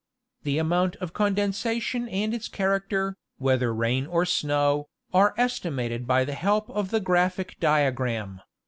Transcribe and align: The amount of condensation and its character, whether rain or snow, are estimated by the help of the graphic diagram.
The 0.41 0.57
amount 0.57 0.95
of 0.95 1.13
condensation 1.13 2.09
and 2.09 2.33
its 2.33 2.47
character, 2.47 3.17
whether 3.37 3.71
rain 3.71 4.07
or 4.07 4.25
snow, 4.25 4.87
are 5.13 5.35
estimated 5.37 6.07
by 6.07 6.25
the 6.25 6.33
help 6.33 6.71
of 6.71 6.89
the 6.89 6.99
graphic 6.99 7.59
diagram. 7.59 8.41